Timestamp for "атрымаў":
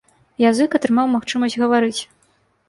0.79-1.11